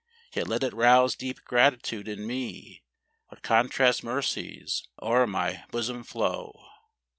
Yet 0.33 0.47
let 0.47 0.63
it 0.63 0.73
rouse 0.73 1.15
deep 1.15 1.45
gratitude 1.45 2.07
in 2.07 2.25
me, 2.25 2.81
What 3.27 3.43
contrast 3.43 4.03
mercies 4.03 4.87
o'er 4.99 5.27
my 5.27 5.63
bosom 5.69 6.03
flow. 6.03 6.65